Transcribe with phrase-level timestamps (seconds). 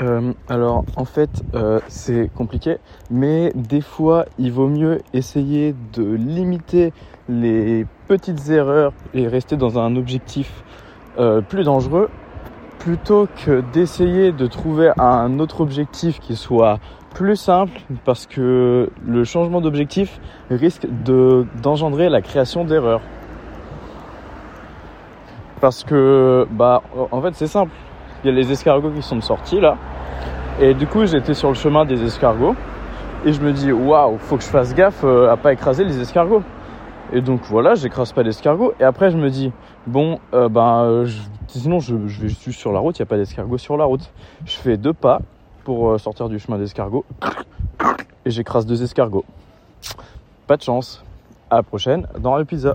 [0.00, 2.76] Euh, alors en fait euh, c'est compliqué,
[3.10, 6.92] mais des fois il vaut mieux essayer de limiter
[7.28, 10.62] les petites erreurs et rester dans un objectif
[11.18, 12.10] euh, plus dangereux
[12.78, 16.78] plutôt que d'essayer de trouver un autre objectif qui soit
[17.12, 23.00] plus simple parce que le changement d'objectif risque de, d'engendrer la création d'erreurs.
[25.60, 27.72] Parce que bah en fait c'est simple,
[28.22, 29.76] il y a les escargots qui sont sortis là.
[30.60, 32.56] Et du coup, j'étais sur le chemin des escargots.
[33.24, 36.00] Et je me dis, waouh, faut que je fasse gaffe euh, à pas écraser les
[36.00, 36.42] escargots.
[37.12, 38.74] Et donc voilà, j'écrase pas l'escargot.
[38.80, 39.52] Et après, je me dis,
[39.86, 41.06] bon, euh, ben, euh,
[41.46, 43.84] sinon, je, je vais juste sur la route, il n'y a pas d'escargot sur la
[43.84, 44.10] route.
[44.46, 45.20] Je fais deux pas
[45.62, 47.04] pour sortir du chemin d'escargot.
[48.24, 49.24] Et j'écrase deux escargots.
[50.48, 51.04] Pas de chance.
[51.50, 52.72] À la prochaine dans la pizza.